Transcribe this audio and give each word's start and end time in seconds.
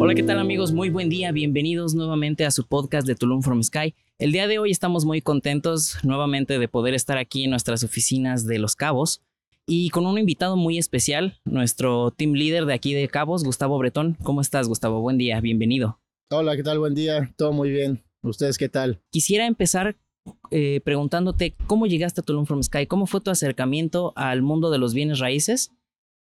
Hola, 0.00 0.14
¿qué 0.14 0.22
tal 0.22 0.38
amigos? 0.38 0.72
Muy 0.72 0.90
buen 0.90 1.08
día, 1.08 1.32
bienvenidos 1.32 1.94
nuevamente 1.94 2.46
a 2.46 2.50
su 2.50 2.66
podcast 2.66 3.06
de 3.06 3.14
Tulum 3.14 3.42
from 3.42 3.62
Sky. 3.62 3.94
El 4.18 4.32
día 4.32 4.46
de 4.46 4.58
hoy 4.58 4.70
estamos 4.70 5.04
muy 5.04 5.20
contentos 5.20 5.98
nuevamente 6.02 6.58
de 6.58 6.68
poder 6.68 6.94
estar 6.94 7.18
aquí 7.18 7.44
en 7.44 7.50
nuestras 7.50 7.84
oficinas 7.84 8.46
de 8.46 8.58
Los 8.58 8.74
Cabos 8.74 9.22
y 9.66 9.90
con 9.90 10.06
un 10.06 10.18
invitado 10.18 10.56
muy 10.56 10.78
especial, 10.78 11.38
nuestro 11.44 12.10
team 12.10 12.32
leader 12.32 12.64
de 12.64 12.72
aquí 12.72 12.94
de 12.94 13.06
Cabos, 13.08 13.44
Gustavo 13.44 13.76
Bretón. 13.76 14.16
¿Cómo 14.22 14.40
estás, 14.40 14.66
Gustavo? 14.66 15.02
Buen 15.02 15.18
día, 15.18 15.40
bienvenido. 15.42 16.00
Hola, 16.30 16.56
¿qué 16.56 16.62
tal? 16.62 16.78
Buen 16.78 16.94
día, 16.94 17.34
todo 17.36 17.52
muy 17.52 17.68
bien. 17.70 18.02
¿Ustedes 18.22 18.56
qué 18.56 18.70
tal? 18.70 19.02
Quisiera 19.10 19.46
empezar 19.46 19.98
eh, 20.50 20.80
preguntándote 20.84 21.54
cómo 21.66 21.86
llegaste 21.86 22.20
a 22.20 22.24
Tulum 22.24 22.46
from 22.46 22.62
Sky, 22.62 22.86
cómo 22.86 23.06
fue 23.06 23.20
tu 23.20 23.30
acercamiento 23.30 24.12
al 24.16 24.42
mundo 24.42 24.70
de 24.70 24.78
los 24.78 24.94
bienes 24.94 25.18
raíces 25.18 25.72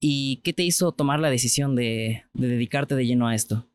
¿Y 0.00 0.40
qué 0.44 0.52
te 0.52 0.62
hizo 0.62 0.92
tomar 0.92 1.18
la 1.18 1.30
decisión 1.30 1.74
de, 1.74 2.22
dedicarte 2.32 2.94
de 2.94 3.06
lleno 3.06 3.26
a 3.26 3.34
esto? 3.34 3.66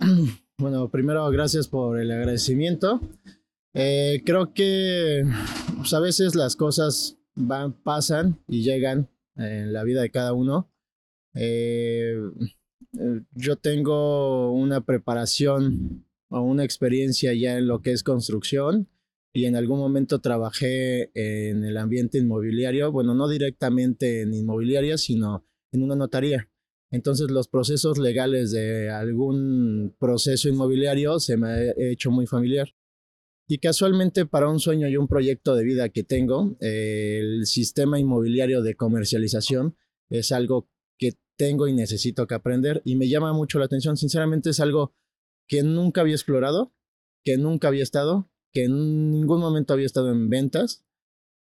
Bueno, 0.58 0.90
primero 0.90 1.26
gracias 1.30 1.68
por 1.68 1.98
el 1.98 2.10
agradecimiento. 2.10 3.00
Eh, 3.72 4.20
creo 4.26 4.52
que 4.52 5.24
pues, 5.78 5.94
a 5.94 6.00
veces 6.00 6.34
las 6.34 6.54
cosas 6.54 7.16
van, 7.34 7.72
pasan 7.72 8.38
y 8.46 8.62
llegan 8.62 9.08
en 9.36 9.72
la 9.72 9.84
vida 9.84 10.02
de 10.02 10.10
cada 10.10 10.34
uno. 10.34 10.70
Eh, 11.32 12.14
yo 13.32 13.56
tengo 13.56 14.52
una 14.52 14.82
preparación 14.82 16.04
o 16.28 16.42
una 16.42 16.62
experiencia 16.62 17.32
ya 17.32 17.56
en 17.56 17.66
lo 17.66 17.80
que 17.80 17.92
es 17.92 18.02
construcción 18.02 18.86
y 19.32 19.44
en 19.44 19.56
algún 19.56 19.78
momento 19.78 20.20
trabajé 20.20 21.10
en 21.14 21.64
el 21.64 21.76
ambiente 21.76 22.18
inmobiliario, 22.18 22.90
bueno, 22.90 23.14
no 23.14 23.28
directamente 23.28 24.22
en 24.22 24.34
inmobiliaria, 24.34 24.98
sino 24.98 25.46
en 25.72 25.82
una 25.82 25.94
notaría. 25.94 26.50
Entonces 26.90 27.30
los 27.30 27.46
procesos 27.46 27.98
legales 27.98 28.50
de 28.50 28.90
algún 28.90 29.94
proceso 30.00 30.48
inmobiliario 30.48 31.20
se 31.20 31.36
me 31.36 31.48
ha 31.48 31.74
hecho 31.76 32.10
muy 32.10 32.26
familiar. 32.26 32.74
Y 33.48 33.58
casualmente 33.58 34.26
para 34.26 34.48
un 34.48 34.60
sueño 34.60 34.88
y 34.88 34.96
un 34.96 35.08
proyecto 35.08 35.54
de 35.54 35.64
vida 35.64 35.88
que 35.88 36.02
tengo, 36.02 36.56
el 36.60 37.46
sistema 37.46 37.98
inmobiliario 37.98 38.62
de 38.62 38.74
comercialización 38.74 39.76
es 40.08 40.32
algo 40.32 40.68
que 40.98 41.12
tengo 41.36 41.66
y 41.68 41.72
necesito 41.72 42.26
que 42.26 42.34
aprender 42.34 42.82
y 42.84 42.96
me 42.96 43.08
llama 43.08 43.32
mucho 43.32 43.58
la 43.58 43.64
atención. 43.64 43.96
Sinceramente 43.96 44.50
es 44.50 44.60
algo 44.60 44.94
que 45.48 45.62
nunca 45.62 46.00
había 46.00 46.14
explorado, 46.14 46.72
que 47.24 47.38
nunca 47.38 47.68
había 47.68 47.82
estado 47.82 48.29
que 48.52 48.64
en 48.64 49.10
ningún 49.10 49.40
momento 49.40 49.74
había 49.74 49.86
estado 49.86 50.10
en 50.10 50.28
ventas, 50.28 50.84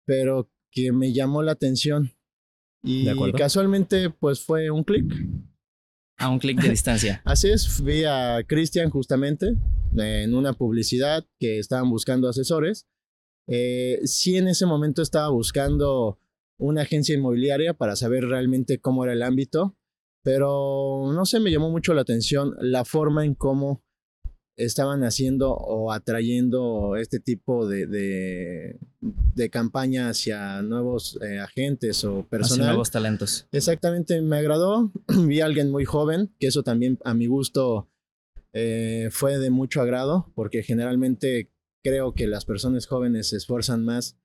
pero 0.06 0.50
que 0.72 0.92
me 0.92 1.14
llamó 1.14 1.44
la 1.44 1.53
atención. 1.53 2.14
Y 2.84 3.08
casualmente, 3.34 4.09
pues 4.09 4.42
fue 4.42 4.70
un 4.70 4.84
clic. 4.84 5.06
A 6.18 6.30
un 6.30 6.40
clic 6.40 6.62
de 6.62 6.70
distancia. 6.70 7.22
Así 7.25 7.50
es, 7.50 7.84
vi 7.84 8.03
a 8.06 8.44
Cristian 8.48 8.90
justamente 8.90 9.56
en 9.95 10.34
una 10.34 10.53
publicidad 10.53 11.25
que 11.40 11.59
estaban 11.59 11.90
buscando 11.90 12.30
asesores. 12.30 12.88
Eh, 13.48 14.02
sí, 14.03 14.38
en 14.38 14.48
ese 14.48 14.66
momento 14.66 15.02
estaba 15.02 15.30
buscando 15.30 16.20
una 16.59 16.81
agencia 16.81 17.16
inmobiliaria 17.16 17.73
para 17.73 17.95
saber 17.95 18.25
realmente 18.25 18.80
cómo 18.80 19.03
era 19.03 19.14
el 19.14 19.22
ámbito, 19.22 19.78
pero 20.23 21.12
no 21.14 21.25
sé, 21.25 21.40
me 21.40 21.52
llamó 21.52 21.70
mucho 21.70 21.94
la 21.94 22.02
atención 22.02 22.56
la 22.59 22.84
forma 22.84 23.23
en 23.23 23.36
cómo 23.36 23.84
estaban 24.58 25.03
haciendo 25.03 25.53
o 25.53 25.91
atrayendo 25.91 26.95
este 26.97 27.19
tipo 27.19 27.67
de, 27.67 27.86
de, 27.86 29.50
campaña 29.52 30.09
hacia 30.09 30.61
nuevos 30.63 31.17
eh, 31.22 31.39
agentes 31.39 32.03
o 32.03 32.23
personas. 32.23 32.67
nuevos 32.67 32.91
talentos. 32.91 33.47
Exactamente, 33.52 34.19
me 34.22 34.38
agradó. 34.38 34.91
Vi 35.28 35.41
a 35.41 35.45
alguien 35.45 35.72
muy 35.72 35.85
joven, 35.85 36.33
que 36.39 36.47
eso 36.47 36.63
también 36.63 36.97
a 37.05 37.13
mi 37.13 37.28
gusto 37.28 37.88
eh, 38.51 39.09
fue 39.12 39.38
de 39.38 39.51
mucho 39.51 39.79
agrado, 39.81 40.31
porque 40.35 40.63
generalmente 40.63 41.51
creo 41.84 42.13
que 42.13 42.28
las 42.28 42.44
personas 42.44 42.88
jóvenes 42.88 43.29
se 43.29 43.38
esfuerzan 43.38 43.85
más 43.85 44.18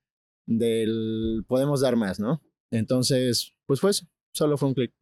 del... 0.47 1.45
podemos 1.47 1.81
dar 1.81 1.95
más, 1.95 2.19
¿no? 2.19 2.41
Entonces, 2.71 3.53
pues 3.67 3.79
fue 3.79 3.91
eso, 3.91 4.07
solo 4.33 4.57
fue 4.57 4.69
un 4.69 4.75
clic. 4.75 4.93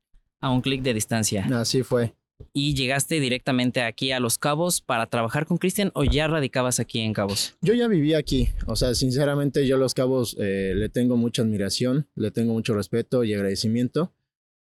A 0.41 0.51
un 0.51 0.61
clic 0.61 0.81
de 0.81 0.93
distancia. 0.93 1.47
Así 1.53 1.83
fue 1.83 2.15
y 2.53 2.75
llegaste 2.75 3.19
directamente 3.19 3.81
aquí 3.81 4.11
a 4.11 4.19
Los 4.19 4.37
Cabos 4.37 4.81
para 4.81 5.07
trabajar 5.07 5.45
con 5.45 5.57
Cristian 5.57 5.91
o 5.93 6.03
ya 6.03 6.27
radicabas 6.27 6.79
aquí 6.79 6.99
en 6.99 7.13
Cabos? 7.13 7.55
Yo 7.61 7.73
ya 7.73 7.87
vivía 7.87 8.17
aquí, 8.17 8.49
o 8.65 8.75
sea, 8.75 8.93
sinceramente 8.95 9.67
yo 9.67 9.75
a 9.75 9.79
Los 9.79 9.93
Cabos 9.93 10.35
eh, 10.39 10.73
le 10.75 10.89
tengo 10.89 11.17
mucha 11.17 11.41
admiración, 11.41 12.07
le 12.15 12.31
tengo 12.31 12.53
mucho 12.53 12.73
respeto 12.73 13.23
y 13.23 13.33
agradecimiento. 13.33 14.13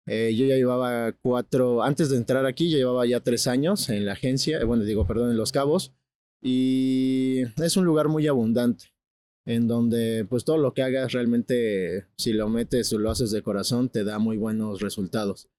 Eh, 0.05 0.33
yo 0.35 0.45
ya 0.45 0.55
llevaba 0.55 1.11
cuatro, 1.11 1.83
antes 1.83 2.09
de 2.09 2.17
entrar 2.17 2.45
aquí, 2.45 2.71
ya 2.71 2.77
llevaba 2.77 3.05
ya 3.05 3.19
tres 3.19 3.45
años 3.45 3.89
en 3.89 4.05
la 4.05 4.13
agencia, 4.13 4.59
eh, 4.59 4.63
bueno, 4.63 4.83
digo, 4.83 5.05
perdón, 5.05 5.29
en 5.29 5.37
Los 5.37 5.51
Cabos, 5.51 5.93
y 6.41 7.41
es 7.61 7.77
un 7.77 7.85
lugar 7.85 8.07
muy 8.07 8.25
abundante, 8.27 8.85
en 9.45 9.67
donde 9.67 10.25
pues 10.27 10.45
todo 10.45 10.57
lo 10.57 10.73
que 10.73 10.81
hagas 10.81 11.11
realmente, 11.11 12.07
si 12.17 12.33
lo 12.33 12.49
metes 12.49 12.91
o 12.93 12.97
lo 12.97 13.11
haces 13.11 13.31
de 13.31 13.43
corazón, 13.43 13.89
te 13.89 14.03
da 14.03 14.19
muy 14.19 14.37
buenos 14.37 14.81
resultados. 14.81 15.49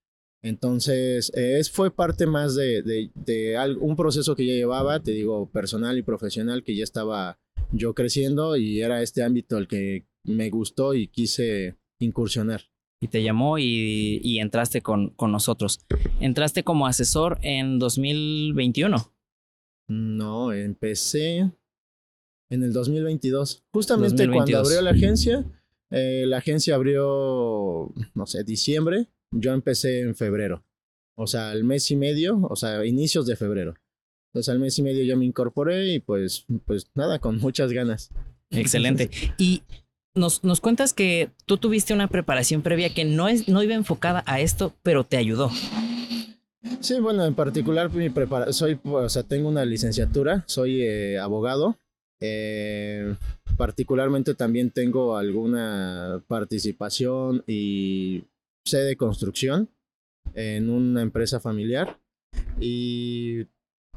Entonces, 0.43 1.31
es, 1.35 1.71
fue 1.71 1.95
parte 1.95 2.27
más 2.27 2.55
de, 2.55 2.83
de, 2.83 3.77
un 3.81 3.95
proceso 3.95 4.35
que 4.35 4.47
ya 4.47 4.55
llevaba, 4.55 5.01
te 5.01 5.13
digo, 5.13 5.51
personal 5.51 5.99
y 5.99 6.03
profesional, 6.03 6.65
que 6.65 6.75
ya 6.75 6.85
estaba 6.85 7.39
yo 7.73 7.95
creciendo 7.95 8.57
y 8.57 8.81
era 8.81 9.03
este 9.03 9.23
ámbito 9.23 9.59
el 9.59 9.69
que 9.69 10.07
me 10.25 10.49
gustó 10.49 10.95
y 10.95 11.09
quise 11.09 11.77
incursionar. 11.99 12.63
Y 13.03 13.09
te 13.09 13.23
llamó 13.23 13.59
y, 13.59 14.21
y 14.23 14.41
entraste 14.41 14.83
con, 14.83 15.11
con, 15.11 15.33
nosotros. 15.33 15.81
¿Entraste 16.21 16.65
como 16.65 16.87
asesor 16.87 17.39
en 17.43 17.79
2021? 17.79 19.15
No, 19.89 20.53
empecé 20.53 21.51
en 22.51 22.63
el 22.63 22.73
2022. 22.73 23.65
Justamente 23.73 24.29
cuando 24.29 24.59
abrió 24.59 24.83
la 24.83 24.91
agencia, 24.91 25.45
eh, 25.91 26.25
la 26.27 26.39
agencia 26.39 26.75
abrió, 26.75 27.93
no 28.15 28.27
sé, 28.27 28.45
diciembre 28.45 29.09
yo 29.31 29.53
empecé 29.53 30.01
en 30.01 30.15
febrero. 30.15 30.65
O 31.17 31.27
sea, 31.27 31.51
al 31.51 31.65
mes 31.65 31.91
y 31.91 31.97
medio, 31.97 32.41
o 32.43 32.57
sea, 32.57 32.85
inicios 32.85 33.27
de 33.27 33.37
febrero. 33.37 33.75
Entonces 34.29 34.49
al 34.53 34.61
mes 34.61 34.79
y 34.79 34.83
medio 34.83 35.05
yo 35.05 35.17
me 35.17 35.25
incorporé 35.25 35.93
y 35.93 36.01
pues, 36.01 36.47
pues 36.65 36.91
nada, 36.95 37.19
con 37.19 37.39
muchas 37.39 37.73
ganas. 37.73 38.11
Excelente. 38.51 39.11
y 39.39 39.63
nos, 40.15 40.43
nos 40.45 40.61
cuentas 40.61 40.93
que 40.93 41.31
tú 41.47 41.57
tuviste 41.59 41.95
una 41.95 42.09
preparación 42.09 42.63
previa 42.63 42.93
que 42.93 43.05
no, 43.05 43.29
es, 43.29 43.49
no 43.49 43.63
iba 43.63 43.75
enfocada 43.75 44.23
a 44.27 44.41
esto, 44.41 44.75
pero 44.83 45.05
te 45.05 45.17
ayudó. 45.17 45.51
Sí, 46.81 47.01
bueno, 47.01 47.25
en 47.25 47.35
particular 47.35 47.93
mi 47.93 48.11
prepara 48.11 48.53
soy, 48.53 48.79
o 48.85 49.09
sea, 49.09 49.23
tengo 49.23 49.49
una 49.49 49.65
licenciatura, 49.65 50.45
soy 50.47 50.83
eh, 50.83 51.19
abogado. 51.19 51.79
Eh, 52.23 53.15
particularmente 53.57 54.35
también 54.35 54.71
tengo 54.71 55.17
alguna 55.17 56.23
participación 56.29 57.43
y 57.47 58.25
de 58.79 58.97
construcción 58.97 59.71
en 60.35 60.71
una 60.71 61.03
empresa 61.03 61.41
familiar. 61.41 62.01
Y 62.61 63.47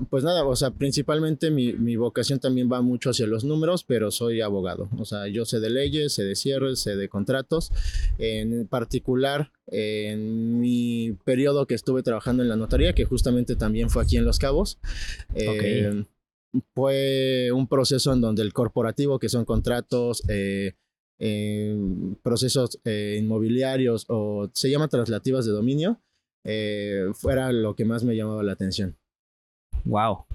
pues 0.10 0.24
nada, 0.24 0.44
o 0.46 0.56
sea, 0.56 0.72
principalmente 0.72 1.52
mi, 1.52 1.74
mi, 1.74 1.96
vocación 1.96 2.40
también 2.40 2.70
va 2.72 2.82
mucho 2.82 3.12
hacia 3.12 3.28
los 3.28 3.44
números, 3.44 3.84
pero 3.84 4.10
soy 4.10 4.42
abogado. 4.42 4.90
O 4.98 5.06
sea, 5.06 5.28
yo 5.28 5.46
sé 5.46 5.60
de 5.60 5.70
leyes, 5.70 6.14
sé 6.14 6.24
de 6.24 6.36
cierres, 6.36 6.80
sé 6.80 6.96
de 6.96 7.10
contratos. 7.10 7.72
En 8.18 8.68
particular, 8.68 9.52
en 9.68 10.60
mi 10.60 11.16
periodo 11.26 11.68
que 11.68 11.76
estuve 11.76 12.02
trabajando 12.02 12.42
en 12.42 12.50
la 12.50 12.56
notaría, 12.56 12.94
que 12.94 13.06
justamente 13.06 13.56
también 13.56 13.90
fue 13.90 14.04
aquí 14.04 14.18
en 14.18 14.26
Los 14.26 14.40
Cabos, 14.40 14.80
eh, 15.36 16.06
fue 16.74 17.52
un 17.54 17.68
proceso 17.68 18.14
en 18.14 18.22
donde 18.22 18.42
el 18.42 18.54
corporativo, 18.54 19.20
que 19.20 19.30
son 19.30 19.46
contratos, 19.46 20.24
eh, 20.28 20.74
procesos 22.22 22.80
eh, 22.86 23.18
inmobiliarios 23.20 24.06
o 24.10 24.50
se 24.54 24.70
llama 24.70 24.88
traslativas 24.88 25.46
de 25.46 25.52
dominio, 25.52 26.02
eh, 26.46 27.06
fuera 27.14 27.52
lo 27.52 27.76
que 27.76 27.86
más 27.86 28.04
me 28.04 28.16
llamaba 28.16 28.44
la 28.44 28.54
atención. 28.54 28.98
Wow. 29.86 30.26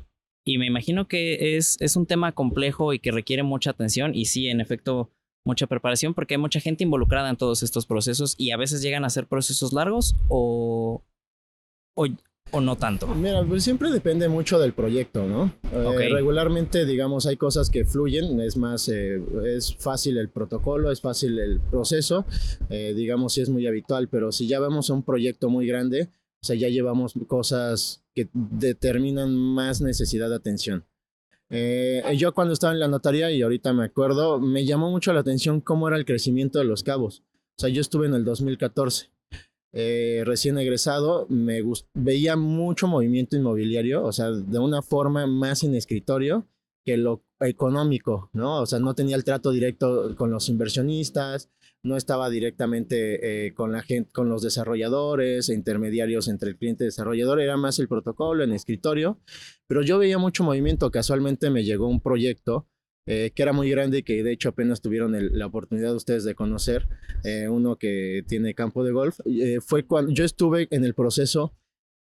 Y 0.46 0.58
me 0.58 0.66
imagino 0.66 1.08
que 1.08 1.56
es, 1.56 1.76
es 1.80 1.96
un 1.96 2.06
tema 2.06 2.32
complejo 2.32 2.92
y 2.92 3.00
que 3.00 3.12
requiere 3.12 3.42
mucha 3.42 3.70
atención 3.70 4.14
y 4.14 4.26
sí, 4.26 4.48
en 4.48 4.60
efecto, 4.60 5.10
mucha 5.44 5.66
preparación 5.66 6.14
porque 6.14 6.34
hay 6.34 6.40
mucha 6.40 6.60
gente 6.60 6.84
involucrada 6.84 7.30
en 7.30 7.36
todos 7.36 7.62
estos 7.62 7.86
procesos 7.86 8.34
y 8.38 8.50
a 8.50 8.56
veces 8.56 8.82
llegan 8.82 9.04
a 9.04 9.10
ser 9.10 9.26
procesos 9.26 9.72
largos 9.72 10.14
o, 10.28 11.02
o 12.50 12.60
no 12.60 12.76
tanto? 12.76 13.06
Mira, 13.08 13.44
pues 13.44 13.64
siempre 13.64 13.90
depende 13.90 14.28
mucho 14.28 14.58
del 14.58 14.72
proyecto, 14.72 15.26
¿no? 15.26 15.52
Eh, 15.72 16.08
regularmente, 16.10 16.86
digamos, 16.86 17.26
hay 17.26 17.36
cosas 17.36 17.70
que 17.70 17.84
fluyen, 17.84 18.40
es 18.40 18.56
más, 18.56 18.88
eh, 18.88 19.20
es 19.46 19.74
fácil 19.76 20.18
el 20.18 20.28
protocolo, 20.28 20.90
es 20.90 21.00
fácil 21.00 21.38
el 21.38 21.60
proceso, 21.60 22.24
eh, 22.70 22.94
digamos, 22.96 23.34
si 23.34 23.40
es 23.42 23.48
muy 23.48 23.66
habitual, 23.66 24.08
pero 24.08 24.32
si 24.32 24.46
ya 24.46 24.60
vamos 24.60 24.90
a 24.90 24.94
un 24.94 25.02
proyecto 25.02 25.48
muy 25.48 25.66
grande, 25.66 26.10
o 26.40 26.46
sea, 26.46 26.56
ya 26.56 26.68
llevamos 26.68 27.14
cosas 27.26 28.02
que 28.14 28.28
determinan 28.32 29.34
más 29.34 29.80
necesidad 29.80 30.28
de 30.28 30.36
atención. 30.36 30.84
Eh, 31.50 32.02
yo 32.16 32.34
cuando 32.34 32.52
estaba 32.52 32.72
en 32.72 32.80
la 32.80 32.88
notaría, 32.88 33.30
y 33.30 33.42
ahorita 33.42 33.72
me 33.72 33.84
acuerdo, 33.84 34.38
me 34.38 34.64
llamó 34.64 34.90
mucho 34.90 35.12
la 35.12 35.20
atención 35.20 35.60
cómo 35.60 35.88
era 35.88 35.96
el 35.96 36.04
crecimiento 36.04 36.58
de 36.58 36.64
los 36.64 36.82
cabos. 36.82 37.22
O 37.56 37.60
sea, 37.60 37.70
yo 37.70 37.80
estuve 37.80 38.06
en 38.06 38.14
el 38.14 38.24
2014. 38.24 39.10
Eh, 39.72 40.22
recién 40.24 40.56
egresado, 40.58 41.26
me 41.28 41.62
veía 41.94 42.36
mucho 42.36 42.88
movimiento 42.88 43.36
inmobiliario, 43.36 44.02
o 44.04 44.12
sea, 44.12 44.30
de 44.30 44.58
una 44.58 44.82
forma 44.82 45.26
más 45.26 45.62
en 45.62 45.74
escritorio 45.74 46.46
que 46.84 46.96
lo 46.96 47.22
económico, 47.40 48.30
¿no? 48.32 48.62
O 48.62 48.66
sea, 48.66 48.78
no 48.78 48.94
tenía 48.94 49.14
el 49.14 49.24
trato 49.24 49.50
directo 49.50 50.16
con 50.16 50.30
los 50.30 50.48
inversionistas, 50.48 51.50
no 51.82 51.96
estaba 51.96 52.30
directamente 52.30 53.46
eh, 53.46 53.54
con 53.54 53.72
la 53.72 53.82
gente, 53.82 54.10
con 54.10 54.28
los 54.28 54.42
desarrolladores 54.42 55.48
e 55.48 55.54
intermediarios 55.54 56.28
entre 56.28 56.50
el 56.50 56.56
cliente 56.56 56.84
y 56.84 56.86
desarrollador, 56.86 57.40
era 57.40 57.56
más 57.58 57.78
el 57.78 57.88
protocolo 57.88 58.42
en 58.42 58.52
escritorio, 58.52 59.20
pero 59.66 59.82
yo 59.82 59.98
veía 59.98 60.18
mucho 60.18 60.44
movimiento, 60.44 60.90
casualmente 60.90 61.50
me 61.50 61.62
llegó 61.62 61.88
un 61.88 62.00
proyecto 62.00 62.66
eh, 63.08 63.32
que 63.34 63.42
era 63.42 63.52
muy 63.52 63.70
grande 63.70 63.98
y 63.98 64.02
que 64.02 64.22
de 64.22 64.32
hecho 64.32 64.50
apenas 64.50 64.80
tuvieron 64.80 65.16
la 65.36 65.46
oportunidad 65.46 65.94
ustedes 65.94 66.24
de 66.24 66.34
conocer, 66.34 66.86
eh, 67.24 67.48
uno 67.48 67.76
que 67.76 68.22
tiene 68.28 68.54
campo 68.54 68.84
de 68.84 68.92
golf, 68.92 69.18
fue 69.66 69.84
cuando 69.84 70.12
yo 70.12 70.24
estuve 70.24 70.68
en 70.70 70.84
el 70.84 70.94
proceso 70.94 71.54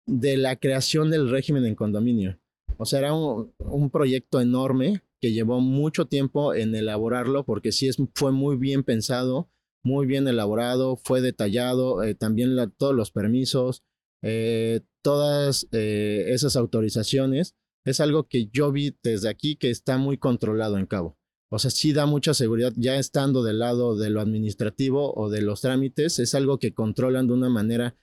de 0.06 0.36
la 0.36 0.56
creación 0.56 1.10
del 1.10 1.30
régimen 1.30 1.64
en 1.66 1.74
condominio. 1.74 2.38
O 2.78 2.84
sea, 2.84 3.00
era 3.00 3.14
un, 3.14 3.90
proyecto 3.90 4.40
enorme 4.40 5.02
que 5.20 5.32
llevó 5.32 5.60
mucho 5.60 6.06
tiempo 6.06 6.54
en 6.54 6.74
elaborarlo 6.74 7.44
porque 7.44 7.72
sí 7.72 7.88
es, 7.88 7.96
fue 8.14 8.32
muy 8.32 8.56
bien 8.56 8.84
pensado, 8.84 9.48
muy 9.82 10.06
bien 10.06 10.28
elaborado, 10.28 10.96
fue 10.96 11.20
detallado, 11.20 12.02
eh, 12.02 12.14
también 12.14 12.56
todos 12.76 12.94
los 12.94 13.10
permisos, 13.10 13.82
eh, 14.22 14.80
todas 15.02 15.68
eh, 15.72 16.26
esas 16.28 16.56
autorizaciones, 16.56 17.54
es 17.86 18.00
algo 18.00 18.24
que 18.28 18.48
yo 18.52 18.72
vi 18.72 18.96
desde 19.02 19.28
aquí 19.28 19.56
que 19.56 19.70
está 19.70 19.96
muy 19.96 20.18
controlado 20.18 20.76
en 20.76 20.86
cabo. 20.86 21.16
O 21.48 21.58
sea, 21.60 21.70
sí 21.70 21.92
da 21.92 22.06
mucha 22.06 22.34
seguridad, 22.34 22.72
ya 22.76 22.96
estando 22.96 23.44
del 23.44 23.60
lado 23.60 23.96
de 23.96 24.10
lo 24.10 24.20
administrativo 24.20 25.14
o 25.14 25.30
de 25.30 25.42
los 25.42 25.60
trámites, 25.60 26.18
es 26.18 26.34
algo 26.34 26.58
que 26.58 26.74
controlan 26.74 27.28
de 27.28 27.34
una 27.34 27.48
manera 27.48 27.96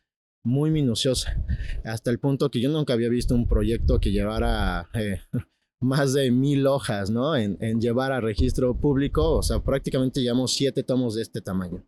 muy 0.45 0.71
minuciosa, 0.71 1.45
hasta 1.83 2.09
el 2.11 2.19
punto 2.19 2.49
que 2.49 2.61
yo 2.61 2.69
nunca 2.69 2.93
había 2.93 3.09
visto 3.09 3.35
un 3.35 3.47
proyecto 3.47 3.99
que 3.99 4.11
llevara 4.11 4.89
más 5.81 6.13
de 6.13 6.31
mil 6.31 6.65
hojas, 6.67 7.09
¿no? 7.09 7.35
En, 7.35 7.57
llevar 7.81 8.13
a 8.13 8.21
registro 8.21 8.79
público, 8.79 9.37
o 9.37 9.43
sea, 9.43 9.61
prácticamente 9.61 10.21
llevamos 10.21 10.53
siete 10.53 10.83
tomos 10.83 11.15
de 11.15 11.23
este 11.23 11.41
tamaño. 11.41 11.85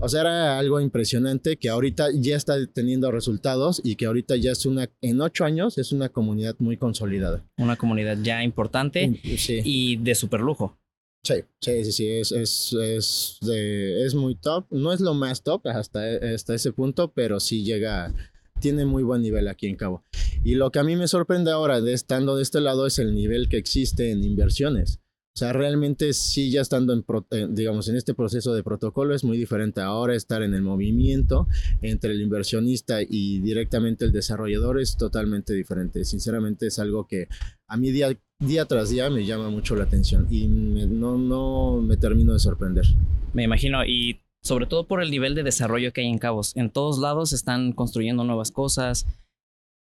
O 0.00 0.08
sea, 0.08 0.22
era 0.22 0.58
algo 0.58 0.80
impresionante 0.80 1.56
que 1.56 1.68
ahorita 1.68 2.08
ya 2.14 2.36
está 2.36 2.54
teniendo 2.66 3.10
resultados 3.12 3.80
y 3.84 3.94
que 3.94 4.06
ahorita 4.06 4.36
ya 4.36 4.50
es 4.52 4.66
una, 4.66 4.90
en 5.00 5.20
ocho 5.20 5.44
años 5.44 5.78
es 5.78 5.92
una 5.92 6.08
comunidad 6.08 6.56
muy 6.58 6.76
consolidada. 6.76 7.44
Una 7.56 7.76
comunidad 7.76 8.18
ya 8.20 8.42
importante 8.42 9.20
y 9.22 9.96
de 9.96 10.14
super 10.14 10.40
lujo. 10.40 10.76
Sí, 11.24 11.34
sí, 11.60 11.84
sí, 11.84 11.92
sí, 11.92 12.08
es, 12.08 12.32
es, 12.32 12.72
es, 12.72 13.38
es 13.42 14.14
muy 14.16 14.34
top. 14.34 14.66
No 14.70 14.92
es 14.92 15.00
lo 15.00 15.14
más 15.14 15.44
top 15.44 15.68
hasta, 15.68 16.00
hasta 16.34 16.54
ese 16.54 16.72
punto, 16.72 17.12
pero 17.12 17.38
sí 17.38 17.62
llega, 17.62 18.12
tiene 18.58 18.84
muy 18.84 19.04
buen 19.04 19.22
nivel 19.22 19.46
aquí 19.46 19.68
en 19.68 19.76
Cabo. 19.76 20.02
Y 20.42 20.56
lo 20.56 20.72
que 20.72 20.80
a 20.80 20.82
mí 20.82 20.96
me 20.96 21.06
sorprende 21.06 21.52
ahora 21.52 21.80
de 21.80 21.92
estando 21.92 22.34
de 22.34 22.42
este 22.42 22.60
lado 22.60 22.88
es 22.88 22.98
el 22.98 23.14
nivel 23.14 23.48
que 23.48 23.56
existe 23.56 24.10
en 24.10 24.24
inversiones. 24.24 24.98
O 25.34 25.38
sea, 25.38 25.54
realmente 25.54 26.12
sí 26.12 26.50
ya 26.50 26.60
estando 26.60 26.92
en, 26.92 27.54
digamos, 27.54 27.88
en 27.88 27.96
este 27.96 28.12
proceso 28.12 28.52
de 28.52 28.62
protocolo 28.62 29.14
es 29.14 29.24
muy 29.24 29.38
diferente 29.38 29.80
ahora 29.80 30.14
estar 30.14 30.42
en 30.42 30.52
el 30.52 30.60
movimiento 30.60 31.48
entre 31.80 32.12
el 32.12 32.20
inversionista 32.20 32.98
y 33.00 33.40
directamente 33.40 34.04
el 34.04 34.12
desarrollador 34.12 34.78
es 34.78 34.98
totalmente 34.98 35.54
diferente. 35.54 36.04
Sinceramente 36.04 36.66
es 36.66 36.78
algo 36.78 37.06
que 37.06 37.28
a 37.66 37.78
mí 37.78 37.90
día, 37.90 38.14
día 38.40 38.66
tras 38.66 38.90
día 38.90 39.08
me 39.08 39.24
llama 39.24 39.48
mucho 39.48 39.74
la 39.74 39.84
atención 39.84 40.26
y 40.30 40.48
no, 40.48 41.16
no 41.16 41.80
me 41.80 41.96
termino 41.96 42.34
de 42.34 42.38
sorprender. 42.38 42.84
Me 43.32 43.44
imagino, 43.44 43.86
y 43.86 44.20
sobre 44.42 44.66
todo 44.66 44.86
por 44.86 45.02
el 45.02 45.10
nivel 45.10 45.34
de 45.34 45.44
desarrollo 45.44 45.94
que 45.94 46.02
hay 46.02 46.08
en 46.08 46.18
Cabos. 46.18 46.54
En 46.56 46.68
todos 46.68 46.98
lados 46.98 47.32
están 47.32 47.72
construyendo 47.72 48.24
nuevas 48.24 48.50
cosas, 48.50 49.06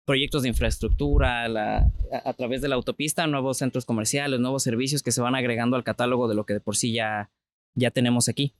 proyectos 0.07 0.43
de 0.43 0.47
infraestructura, 0.47 1.43
a, 1.43 2.33
través 2.33 2.61
de 2.61 2.69
la 2.69 2.75
autopista, 2.75 3.27
nuevos 3.27 3.57
centros 3.57 3.85
comerciales, 3.85 4.39
nuevos 4.39 4.63
servicios 4.63 5.03
que 5.03 5.11
se 5.11 5.19
van 5.19 5.35
agregando 5.35 5.75
al 5.75 5.83
catálogo 5.83 6.29
de 6.29 6.35
lo 6.35 6.45
que 6.45 6.53
de 6.53 6.61
por 6.61 6.77
sí 6.77 6.93
ya, 6.93 7.29
ya 7.75 7.91
tenemos 7.91 8.29
aquí. 8.29 8.55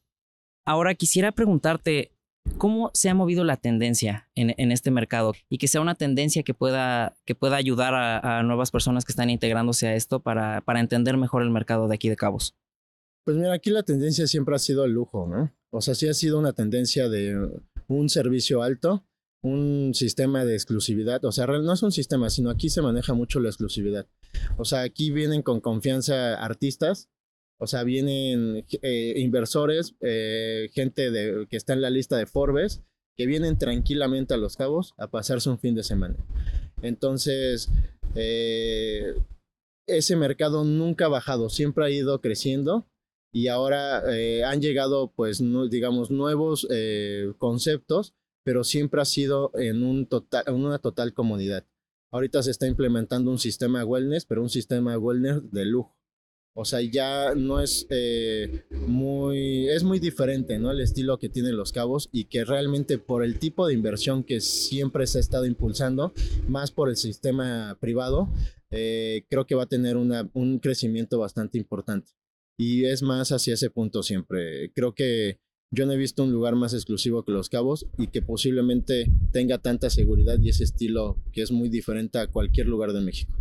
Ahora 0.66 0.94
quisiera 0.94 1.32
preguntarte, 1.32 2.12
¿cómo 2.58 2.92
se 2.94 3.08
ha 3.08 3.14
movido 3.14 3.46
la 3.46 3.56
tendencia 3.56 4.28
en, 4.36 4.72
este 4.74 4.92
mercado? 4.92 5.36
Y 5.50 5.58
que 5.58 5.70
sea 5.70 5.80
una 5.80 5.96
tendencia 5.96 6.44
que 6.44 6.54
pueda, 6.54 7.16
que 7.24 7.34
pueda 7.34 7.56
ayudar 7.56 7.94
a, 7.94 8.40
a 8.40 8.44
nuevas 8.44 8.70
personas 8.70 9.06
que 9.06 9.14
están 9.14 9.30
integrándose 9.30 9.88
a 9.88 9.96
esto 9.96 10.20
para, 10.20 10.60
para 10.60 10.82
entender 10.82 11.16
mejor 11.16 11.44
el 11.44 11.50
mercado 11.50 11.88
de 11.88 11.96
aquí 11.96 12.10
de 12.10 12.18
Cabos. 12.18 12.58
Pues 13.24 13.38
mira, 13.38 13.54
aquí 13.54 13.70
la 13.70 13.84
tendencia 13.84 14.28
siempre 14.28 14.54
ha 14.54 14.60
sido 14.60 14.84
el 14.84 14.92
lujo, 14.92 15.26
¿no? 15.26 15.54
O 15.70 15.80
sea, 15.80 15.96
sí 15.96 16.10
ha 16.10 16.14
sido 16.14 16.40
una 16.40 16.52
tendencia 16.52 17.08
de 17.08 17.50
un 17.88 18.10
servicio 18.10 18.64
alto, 18.64 19.06
un 19.42 19.94
sistema 19.94 20.46
de 20.46 20.54
exclusividad. 20.54 21.24
O 21.26 21.32
sea, 21.32 21.46
no 21.46 21.74
es 21.74 21.84
un 21.84 21.92
sistema, 21.92 22.30
sino 22.30 22.50
aquí 22.50 22.70
se 22.70 22.82
maneja 22.82 23.14
mucho 23.14 23.40
la 23.40 23.50
exclusividad. 23.50 24.08
O 24.58 24.66
sea, 24.66 24.82
aquí 24.82 25.12
vienen 25.12 25.42
con 25.42 25.62
confianza 25.62 26.36
artistas, 26.36 27.10
o 27.60 27.68
sea, 27.68 27.84
vienen 27.84 28.66
eh, 28.82 29.14
inversores, 29.18 29.96
eh, 30.02 30.70
gente 30.74 31.12
que 31.50 31.58
está 31.58 31.74
en 31.74 31.82
la 31.82 31.90
lista 31.90 32.18
de 32.18 32.28
Forbes, 32.28 32.84
que 33.16 33.26
vienen 33.26 33.58
tranquilamente 33.58 34.36
a 34.36 34.38
Los 34.38 34.56
Cabos 34.58 34.94
a 34.98 35.08
pasarse 35.08 35.50
un 35.50 35.60
fin 35.60 35.74
de 35.74 35.84
semana. 35.84 36.16
Entonces, 36.84 37.70
eh, 38.14 39.16
ese 39.88 40.16
mercado 40.16 40.64
nunca 40.64 41.06
ha 41.06 41.10
bajado, 41.10 41.50
siempre 41.50 41.86
ha 41.86 41.90
ido 41.90 42.22
creciendo 42.22 42.88
y 43.34 43.48
ahora 43.48 44.04
han 44.46 44.62
llegado, 44.62 45.12
pues, 45.16 45.42
digamos, 45.70 46.12
nuevos 46.12 46.68
conceptos, 47.38 48.14
pero 48.48 48.64
siempre 48.64 49.02
ha 49.02 49.06
sido 49.06 49.52
en, 49.56 49.84
un 49.84 50.06
total, 50.06 50.46
en 50.48 50.54
una 50.56 50.80
total 50.80 51.14
comodidad. 51.14 51.66
Ahorita 52.14 52.42
se 52.42 52.52
está 52.52 52.66
implementando 52.66 53.30
un 53.30 53.40
sistema 53.40 53.84
wellness, 53.84 54.26
pero 54.26 54.42
un 54.42 54.50
sistema 54.50 54.98
wellness 54.98 55.52
de 55.52 55.66
lujo. 55.66 55.98
O 56.56 56.64
sea, 56.64 56.80
ya 56.80 57.36
no 57.36 57.60
es 57.60 57.86
eh, 57.90 58.64
muy, 58.88 59.68
es 59.68 59.84
muy 59.84 60.00
diferente, 60.00 60.60
¿no? 60.60 60.72
El 60.72 60.80
estilo 60.80 61.20
que 61.20 61.28
tienen 61.28 61.58
los 61.58 61.74
cabos 61.74 62.08
y 62.14 62.30
que 62.30 62.46
realmente 62.46 62.98
por 62.98 63.22
el 63.22 63.38
tipo 63.38 63.68
de 63.68 63.74
inversión 63.74 64.24
que 64.24 64.40
siempre 64.40 65.08
se 65.08 65.18
ha 65.18 65.20
estado 65.20 65.46
impulsando, 65.46 66.14
más 66.48 66.72
por 66.72 66.88
el 66.88 66.96
sistema 66.96 67.78
privado, 67.82 68.30
creo 68.70 69.46
que 69.46 69.56
va 69.56 69.64
a 69.64 69.68
tener 69.68 69.98
una, 69.98 70.30
un 70.34 70.60
crecimiento 70.60 71.20
bastante 71.20 71.58
importante 71.58 72.14
y 72.58 72.86
es 72.86 73.04
más 73.04 73.34
hacia 73.34 73.56
ese 73.56 73.70
punto 73.70 74.04
siempre. 74.04 74.72
Creo 74.74 74.96
que 74.96 75.42
yo 75.72 75.86
no 75.86 75.94
he 75.94 75.98
visto 75.98 76.24
un 76.24 76.32
lugar 76.32 76.56
más 76.56 76.74
exclusivo 76.74 77.24
que 77.24 77.32
Los 77.32 77.50
Cabos 77.50 77.86
y 77.98 78.08
que 78.08 78.22
posiblemente 78.22 79.12
tenga 79.32 79.58
tanta 79.58 79.90
seguridad 79.90 80.40
y 80.40 80.50
ese 80.50 80.64
estilo 80.64 81.18
que 81.34 81.42
es 81.42 81.52
muy 81.52 81.70
diferente 81.70 82.20
a 82.20 82.28
cualquier 82.28 82.68
lugar 82.68 82.94
de 82.94 83.02
México 83.02 83.34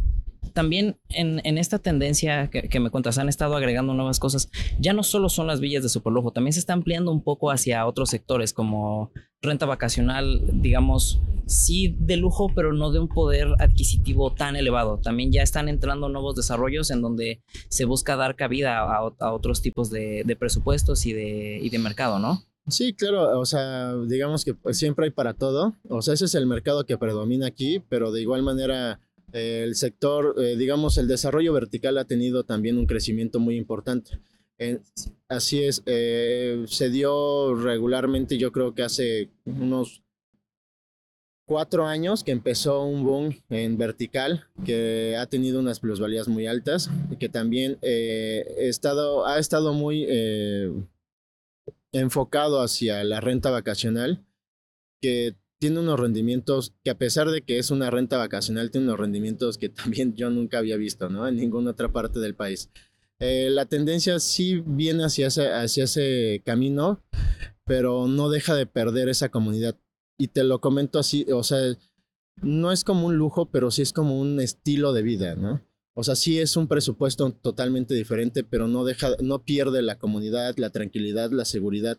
también 0.56 0.98
en, 1.10 1.58
esta 1.58 1.78
tendencia 1.78 2.48
que, 2.48 2.80
me 2.80 2.88
cuentas, 2.88 3.18
han 3.18 3.28
estado 3.28 3.56
agregando 3.56 3.92
nuevas 3.92 4.18
cosas. 4.18 4.48
Ya 4.80 4.94
no 4.94 5.02
solo 5.02 5.28
son 5.28 5.46
las 5.46 5.60
villas 5.60 5.82
de 5.82 5.90
superlujo, 5.90 6.32
también 6.32 6.54
se 6.54 6.60
está 6.60 6.72
ampliando 6.72 7.12
un 7.12 7.22
poco 7.22 7.50
hacia 7.50 7.84
otros 7.84 8.08
sectores 8.08 8.54
como 8.54 9.12
renta 9.42 9.66
vacacional, 9.66 10.40
digamos, 10.54 11.20
sí 11.44 11.94
de 12.00 12.16
lujo, 12.16 12.50
pero 12.54 12.72
no 12.72 12.90
de 12.90 13.00
un 13.00 13.08
poder 13.08 13.48
adquisitivo 13.58 14.32
tan 14.32 14.56
elevado. 14.56 14.98
También 14.98 15.30
ya 15.30 15.42
están 15.42 15.68
entrando 15.68 16.08
nuevos 16.08 16.34
desarrollos 16.34 16.90
en 16.90 17.02
donde 17.02 17.42
se 17.68 17.84
busca 17.84 18.16
dar 18.16 18.34
cabida 18.34 18.78
a, 18.80 19.32
otros 19.34 19.60
tipos 19.60 19.90
de, 19.90 20.36
presupuestos 20.40 21.04
y 21.04 21.12
de, 21.12 21.58
y 21.60 21.68
de 21.68 21.78
mercado, 21.78 22.18
¿no? 22.18 22.42
Sí, 22.68 22.94
claro, 22.94 23.38
o 23.38 23.44
sea, 23.44 23.94
digamos 24.08 24.42
que 24.42 24.54
pues, 24.54 24.78
siempre 24.78 25.04
hay 25.04 25.10
para 25.10 25.34
todo, 25.34 25.74
o 25.90 26.00
sea, 26.00 26.14
ese 26.14 26.24
es 26.24 26.34
el 26.34 26.46
mercado 26.46 26.84
que 26.86 26.98
predomina 26.98 27.46
aquí, 27.46 27.80
pero 27.90 28.10
de 28.10 28.22
igual 28.22 28.42
manera 28.42 28.98
el 29.36 29.74
sector, 29.74 30.34
eh, 30.38 30.56
digamos, 30.56 30.98
el 30.98 31.08
desarrollo 31.08 31.52
vertical 31.52 31.98
ha 31.98 32.04
tenido 32.04 32.44
también 32.44 32.78
un 32.78 32.86
crecimiento 32.86 33.38
muy 33.38 33.56
importante. 33.56 34.18
así 35.28 35.62
es, 35.62 35.82
eh, 35.86 36.64
se 36.66 36.88
dio 36.88 37.54
regularmente, 37.54 38.38
yo 38.38 38.50
creo 38.52 38.74
que 38.74 38.82
hace 38.82 39.28
unos 39.44 40.02
cuatro 41.46 41.86
años 41.86 42.24
que 42.24 42.32
empezó 42.32 42.82
un 42.84 43.04
boom 43.04 43.34
en 43.50 43.76
vertical 43.76 44.46
que 44.64 45.16
ha 45.16 45.26
tenido 45.26 45.60
unas 45.60 45.80
plusvalías 45.80 46.26
muy 46.26 46.46
altas 46.46 46.90
y 47.10 47.16
que 47.16 47.28
también 47.28 47.78
eh, 47.82 48.44
estado, 48.58 49.26
ha 49.26 49.38
estado 49.38 49.74
muy 49.74 50.06
enfocado 51.92 52.62
hacia 52.62 53.04
la 53.04 53.20
renta 53.20 53.50
vacacional 53.50 54.24
que 55.00 55.34
tiene 55.58 55.80
unos 55.80 55.98
rendimientos 55.98 56.74
que 56.84 56.90
a 56.90 56.98
pesar 56.98 57.30
de 57.30 57.42
que 57.42 57.58
es 57.58 57.70
una 57.70 57.90
renta 57.90 58.18
vacacional, 58.18 58.70
tiene 58.70 58.86
unos 58.86 59.00
rendimientos 59.00 59.58
que 59.58 59.68
también 59.70 60.14
yo 60.14 60.30
nunca 60.30 60.58
había 60.58 60.76
visto, 60.76 61.08
¿no? 61.08 61.26
En 61.26 61.36
ninguna 61.36 61.70
otra 61.72 61.92
parte 61.92 62.18
del 62.20 62.34
país. 62.34 62.70
Eh, 63.18 63.48
la 63.50 63.64
tendencia 63.64 64.18
sí 64.20 64.62
viene 64.66 65.04
hacia 65.04 65.28
ese, 65.28 65.50
hacia 65.50 65.84
ese 65.84 66.42
camino, 66.44 67.02
pero 67.64 68.06
no 68.06 68.28
deja 68.28 68.54
de 68.54 68.66
perder 68.66 69.08
esa 69.08 69.30
comunidad. 69.30 69.76
Y 70.18 70.28
te 70.28 70.44
lo 70.44 70.60
comento 70.60 70.98
así, 70.98 71.26
o 71.32 71.42
sea, 71.42 71.58
no 72.42 72.72
es 72.72 72.84
como 72.84 73.06
un 73.06 73.16
lujo, 73.16 73.50
pero 73.50 73.70
sí 73.70 73.82
es 73.82 73.92
como 73.92 74.20
un 74.20 74.40
estilo 74.40 74.92
de 74.92 75.02
vida, 75.02 75.34
¿no? 75.34 75.62
O 75.94 76.04
sea, 76.04 76.14
sí 76.14 76.38
es 76.38 76.58
un 76.58 76.68
presupuesto 76.68 77.30
totalmente 77.32 77.94
diferente, 77.94 78.44
pero 78.44 78.68
no 78.68 78.84
deja, 78.84 79.16
no 79.22 79.44
pierde 79.44 79.80
la 79.80 79.98
comunidad, 79.98 80.54
la 80.58 80.68
tranquilidad, 80.68 81.30
la 81.30 81.46
seguridad, 81.46 81.98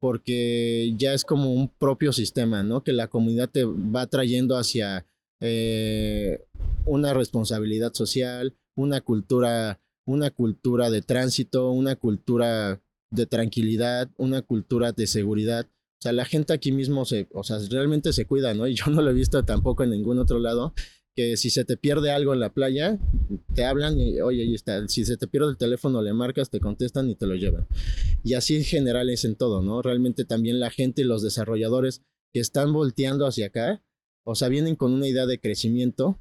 porque 0.00 0.94
ya 0.96 1.12
es 1.12 1.24
como 1.24 1.52
un 1.52 1.68
propio 1.68 2.12
sistema, 2.12 2.62
¿no? 2.62 2.82
Que 2.82 2.92
la 2.92 3.08
comunidad 3.08 3.50
te 3.50 3.64
va 3.64 4.06
trayendo 4.06 4.56
hacia 4.56 5.06
eh, 5.40 6.44
una 6.84 7.14
responsabilidad 7.14 7.92
social, 7.94 8.56
una 8.76 9.00
cultura, 9.00 9.80
una 10.06 10.30
cultura 10.30 10.90
de 10.90 11.02
tránsito, 11.02 11.70
una 11.70 11.96
cultura 11.96 12.80
de 13.10 13.26
tranquilidad, 13.26 14.10
una 14.16 14.42
cultura 14.42 14.92
de 14.92 15.06
seguridad. 15.06 15.66
O 15.66 16.02
sea, 16.02 16.12
la 16.12 16.24
gente 16.24 16.52
aquí 16.52 16.70
mismo 16.70 17.04
se, 17.04 17.28
o 17.32 17.42
sea, 17.42 17.58
realmente 17.70 18.12
se 18.12 18.24
cuida, 18.24 18.54
¿no? 18.54 18.66
Y 18.66 18.74
yo 18.74 18.86
no 18.86 19.02
lo 19.02 19.10
he 19.10 19.14
visto 19.14 19.44
tampoco 19.44 19.82
en 19.82 19.90
ningún 19.90 20.18
otro 20.18 20.38
lado, 20.38 20.74
que 21.18 21.36
si 21.36 21.50
se 21.50 21.64
te 21.64 21.76
pierde 21.76 22.12
algo 22.12 22.32
en 22.32 22.38
la 22.38 22.54
playa, 22.54 22.96
te 23.52 23.64
hablan 23.64 23.98
y, 23.98 24.20
oye, 24.20 24.42
ahí 24.42 24.54
está. 24.54 24.86
Si 24.86 25.04
se 25.04 25.16
te 25.16 25.26
pierde 25.26 25.50
el 25.50 25.56
teléfono, 25.56 26.00
le 26.00 26.12
marcas, 26.12 26.48
te 26.48 26.60
contestan 26.60 27.10
y 27.10 27.16
te 27.16 27.26
lo 27.26 27.34
llevan. 27.34 27.66
Y 28.22 28.34
así 28.34 28.54
en 28.54 28.62
general 28.62 29.10
es 29.10 29.24
en 29.24 29.34
todo, 29.34 29.60
¿no? 29.60 29.82
Realmente 29.82 30.24
también 30.24 30.60
la 30.60 30.70
gente 30.70 31.02
y 31.02 31.04
los 31.04 31.20
desarrolladores 31.20 32.02
que 32.32 32.38
están 32.38 32.72
volteando 32.72 33.26
hacia 33.26 33.46
acá, 33.46 33.82
o 34.24 34.36
sea, 34.36 34.48
vienen 34.48 34.76
con 34.76 34.92
una 34.92 35.08
idea 35.08 35.26
de 35.26 35.40
crecimiento 35.40 36.20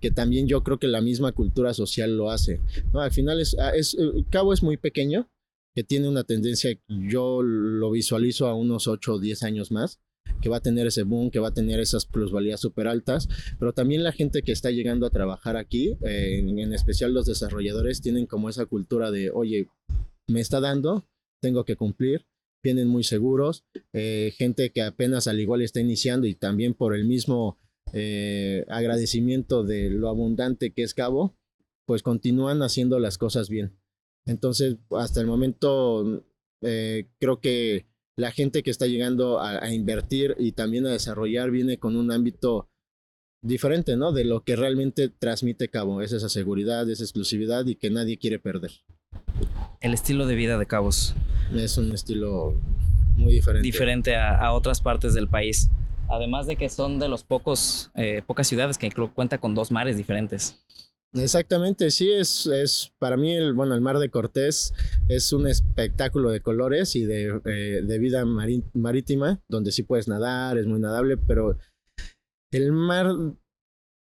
que 0.00 0.12
también 0.12 0.46
yo 0.46 0.62
creo 0.62 0.78
que 0.78 0.86
la 0.86 1.00
misma 1.00 1.32
cultura 1.32 1.74
social 1.74 2.16
lo 2.16 2.30
hace. 2.30 2.60
¿no? 2.92 3.00
Al 3.00 3.10
final 3.10 3.40
es, 3.40 3.58
ah, 3.58 3.70
es, 3.74 3.94
eh, 3.98 4.24
Cabo 4.30 4.52
es 4.52 4.62
muy 4.62 4.76
pequeño, 4.76 5.28
que 5.74 5.82
tiene 5.82 6.08
una 6.08 6.22
tendencia, 6.22 6.70
yo 6.86 7.42
lo 7.42 7.90
visualizo 7.90 8.46
a 8.46 8.54
unos 8.54 8.86
8 8.86 9.14
o 9.14 9.18
10 9.18 9.42
años 9.42 9.72
más, 9.72 9.98
que 10.40 10.48
va 10.48 10.58
a 10.58 10.62
tener 10.62 10.86
ese 10.86 11.02
boom, 11.02 11.30
que 11.30 11.38
va 11.38 11.48
a 11.48 11.54
tener 11.54 11.80
esas 11.80 12.06
plusvalías 12.06 12.60
súper 12.60 12.88
altas, 12.88 13.28
pero 13.58 13.72
también 13.72 14.02
la 14.02 14.12
gente 14.12 14.42
que 14.42 14.52
está 14.52 14.70
llegando 14.70 15.06
a 15.06 15.10
trabajar 15.10 15.56
aquí, 15.56 15.96
eh, 16.02 16.38
en, 16.38 16.72
especial 16.72 17.12
los 17.12 17.26
desarrolladores, 17.26 18.00
tienen 18.00 18.26
como 18.26 18.48
esa 18.48 18.66
cultura 18.66 19.10
de, 19.10 19.30
oye, 19.30 19.68
me 20.28 20.40
está 20.40 20.60
dando, 20.60 21.04
tengo 21.40 21.64
que 21.64 21.76
cumplir, 21.76 22.26
vienen 22.62 22.88
muy 22.88 23.04
seguros, 23.04 23.64
eh, 23.92 24.32
gente 24.36 24.70
que 24.70 24.82
apenas 24.82 25.26
al 25.28 25.40
igual 25.40 25.62
está 25.62 25.80
iniciando 25.80 26.26
y 26.26 26.34
también 26.34 26.74
por 26.74 26.94
el 26.94 27.04
mismo 27.04 27.58
eh, 27.92 28.64
agradecimiento 28.68 29.62
de 29.62 29.90
lo 29.90 30.08
abundante 30.08 30.72
que 30.72 30.82
es 30.82 30.94
Cabo, 30.94 31.36
pues 31.86 32.02
continúan 32.02 32.62
haciendo 32.62 32.98
las 32.98 33.18
cosas 33.18 33.48
bien. 33.48 33.78
Entonces, 34.26 34.76
hasta 34.90 35.20
el 35.20 35.28
momento, 35.28 36.24
creo 36.60 37.40
que 37.40 37.86
la 38.16 38.32
gente 38.32 38.62
que 38.62 38.70
está 38.70 38.86
llegando 38.86 39.40
a, 39.40 39.72
invertir 39.72 40.34
y 40.38 40.52
también 40.52 40.86
a 40.86 40.90
desarrollar 40.90 41.50
viene 41.50 41.78
con 41.78 41.96
un 41.96 42.10
ámbito 42.10 42.68
diferente, 43.42 43.96
¿no? 43.96 44.12
De 44.12 44.24
lo 44.24 44.42
que 44.42 44.56
realmente 44.56 45.10
transmite 45.10 45.68
Cabo. 45.68 46.00
Es 46.00 46.12
esa 46.12 46.30
seguridad, 46.30 46.88
esa 46.88 47.04
exclusividad 47.04 47.66
y 47.66 47.76
que 47.76 47.90
nadie 47.90 48.16
quiere 48.16 48.38
perder. 48.38 48.72
El 49.80 49.92
estilo 49.92 50.26
de 50.26 50.34
vida 50.34 50.58
de 50.58 50.66
Cabos. 50.66 51.14
Es 51.54 51.76
un 51.76 51.92
estilo 51.92 52.58
muy 53.16 53.34
diferente. 53.34 53.64
Diferente 53.64 54.16
a, 54.16 54.52
otras 54.54 54.80
partes 54.80 55.12
del 55.12 55.28
país. 55.28 55.70
Además 56.08 56.46
de 56.46 56.56
que 56.56 56.70
son 56.70 56.98
de 56.98 57.08
los 57.08 57.22
pocos, 57.22 57.90
eh, 57.96 58.22
pocas 58.26 58.46
ciudades 58.46 58.78
que 58.78 58.90
cuenta 59.14 59.38
con 59.38 59.54
dos 59.54 59.70
mares 59.70 59.96
diferentes. 59.96 60.64
Exactamente, 61.16 61.90
sí, 61.90 62.12
es, 62.12 62.46
es 62.46 62.92
para 62.98 63.16
mí, 63.16 63.34
el, 63.34 63.54
bueno, 63.54 63.74
el 63.74 63.80
Mar 63.80 63.98
de 63.98 64.10
Cortés 64.10 64.74
es 65.08 65.32
un 65.32 65.46
espectáculo 65.46 66.30
de 66.30 66.40
colores 66.40 66.94
y 66.94 67.06
de, 67.06 67.40
eh, 67.46 67.98
vida 67.98 68.24
marítima, 68.26 69.40
donde 69.48 69.72
sí 69.72 69.82
puedes 69.82 70.08
nadar, 70.08 70.58
es 70.58 70.66
muy 70.66 70.78
nadable, 70.78 71.16
pero 71.16 71.56
el 72.52 72.72
mar 72.72 73.08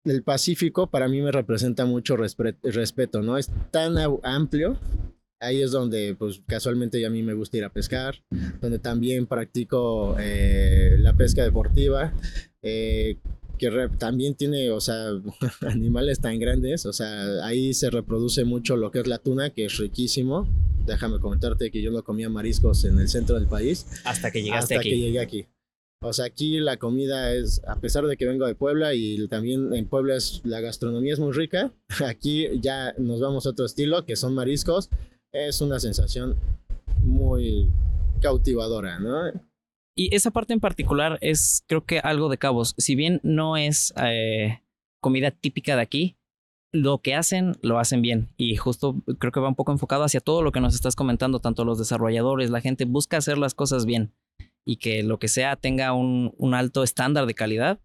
del 0.04 0.24
Pacífico 0.24 0.90
para 0.90 1.08
mí 1.08 1.22
me 1.22 1.32
representa 1.32 1.86
mucho 1.86 2.18
respeto, 2.18 3.22
¿no? 3.22 3.38
Es 3.38 3.52
tan 3.72 3.98
amplio, 4.24 4.78
ahí 5.40 5.62
es 5.62 5.72
donde 5.72 6.16
pues 6.18 6.42
casualmente 6.46 7.06
a 7.06 7.10
mí 7.10 7.24
me 7.24 7.34
gusta 7.34 7.58
ir 7.58 7.64
a 7.64 7.72
pescar, 7.74 8.16
donde 8.60 8.80
también 8.80 9.28
practico 9.28 10.18
eh, 10.20 10.98
la 11.00 11.14
pesca 11.16 11.44
deportiva. 11.44 12.14
Eh, 12.62 13.18
que 13.58 13.90
también 13.98 14.36
tiene, 14.36 14.72
o 14.72 14.80
sea, 14.80 15.10
animales 15.62 16.20
tan 16.20 16.40
grandes, 16.40 16.86
o 16.86 16.94
sea, 16.94 17.46
ahí 17.46 17.74
se 17.74 17.90
reproduce 17.90 18.46
mucho 18.46 18.78
lo 18.78 18.92
que 18.92 19.00
es 19.00 19.08
la 19.08 19.18
tuna, 19.20 19.50
que 19.50 19.66
es 19.66 19.78
riquísimo. 19.78 20.48
Déjame 20.86 21.20
comentarte 21.20 21.70
que 21.70 21.82
yo 21.82 21.92
no 21.92 22.04
comía 22.04 22.30
mariscos 22.30 22.86
en 22.86 22.98
el 23.00 23.10
centro 23.10 23.36
del 23.36 23.48
país. 23.48 23.88
Hasta 24.06 24.32
que 24.32 24.42
llegaste 24.42 24.76
hasta 24.76 24.84
que 24.84 24.98
llegué 24.98 25.20
aquí. 25.20 25.48
O 26.02 26.14
sea, 26.14 26.26
aquí 26.26 26.60
la 26.60 26.78
comida 26.78 27.34
es, 27.34 27.62
a 27.68 27.80
pesar 27.80 28.06
de 28.06 28.18
que 28.18 28.28
vengo 28.28 28.46
de 28.46 28.54
Puebla 28.54 28.94
y 28.94 29.28
también 29.28 29.74
en 29.74 29.88
Puebla 29.88 30.16
es, 30.16 30.42
la 30.44 30.62
gastronomía 30.62 31.14
es 31.14 31.20
muy 31.20 31.34
rica, 31.34 31.74
aquí 32.06 32.48
ya 32.62 32.94
nos 32.98 33.20
vamos 33.20 33.46
a 33.46 33.50
otro 33.50 33.66
estilo, 33.66 34.06
que 34.06 34.16
son 34.16 34.34
mariscos. 34.34 34.90
Es 35.34 35.60
una 35.62 35.80
sensación 35.80 36.38
muy 37.02 37.68
cautivadora, 38.22 39.00
¿no? 39.00 39.32
Y 40.00 40.16
esa 40.16 40.30
parte 40.30 40.54
en 40.54 40.60
particular 40.60 41.18
es, 41.22 41.64
creo 41.68 41.84
que 41.84 41.98
algo 41.98 42.30
de 42.30 42.38
cabos. 42.38 42.76
Si 42.78 42.94
bien 42.94 43.20
no 43.24 43.58
es 43.58 43.96
eh, 43.98 44.62
comida 45.02 45.32
típica 45.32 45.76
de 45.76 45.82
aquí, 45.82 46.18
lo 46.72 47.00
que 47.02 47.16
hacen, 47.16 47.58
lo 47.64 47.80
hacen 47.80 48.04
bien. 48.04 48.30
Y 48.38 48.58
justo 48.58 49.02
creo 49.18 49.32
que 49.32 49.40
va 49.40 49.48
un 49.48 49.56
poco 49.56 49.72
enfocado 49.72 50.04
hacia 50.04 50.20
todo 50.20 50.44
lo 50.44 50.52
que 50.52 50.60
nos 50.60 50.76
estás 50.76 50.96
comentando, 50.96 51.40
tanto 51.40 51.66
los 51.66 51.80
desarrolladores, 51.80 52.52
la 52.52 52.62
gente 52.62 52.86
busca 52.86 53.18
hacer 53.18 53.40
las 53.40 53.56
cosas 53.56 53.88
bien 53.88 54.14
y 54.64 54.78
que 54.78 55.02
lo 55.02 55.18
que 55.18 55.30
sea 55.30 55.56
tenga 55.56 55.94
un, 55.94 56.32
un 56.38 56.54
alto 56.54 56.84
estándar 56.84 57.26
de 57.26 57.34
calidad 57.34 57.80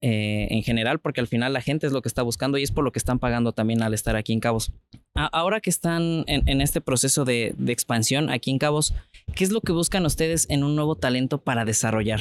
eh, 0.00 0.46
en 0.50 0.62
general, 0.62 1.00
porque 1.00 1.20
al 1.20 1.26
final 1.26 1.52
la 1.52 1.60
gente 1.60 1.86
es 1.86 1.92
lo 1.92 2.02
que 2.02 2.08
está 2.08 2.22
buscando 2.22 2.56
y 2.56 2.62
es 2.62 2.70
por 2.70 2.84
lo 2.84 2.92
que 2.92 3.00
están 3.00 3.18
pagando 3.18 3.52
también 3.52 3.82
al 3.82 3.94
estar 3.94 4.14
aquí 4.14 4.32
en 4.32 4.38
Cabos. 4.38 4.70
ahora 5.14 5.60
que 5.60 5.70
están 5.70 6.22
en, 6.28 6.60
este 6.60 6.80
proceso 6.80 7.24
de, 7.24 7.56
expansión 7.66 8.30
aquí 8.30 8.52
en 8.52 8.58
Cabos, 8.58 8.94
¿qué 9.34 9.42
es 9.42 9.50
lo 9.50 9.60
que 9.60 9.72
buscan 9.72 10.06
ustedes 10.06 10.46
en 10.50 10.62
un 10.62 10.76
nuevo 10.76 10.94
talento 10.94 11.38
para 11.38 11.64
desarrollar? 11.64 12.20